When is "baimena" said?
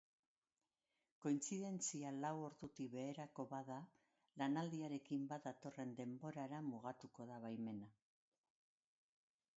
7.49-7.95